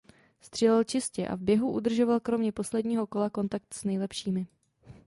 [0.41, 4.47] Střílel čistě a v běhu udržoval kromě posledního kola kontakt s nejlepšími.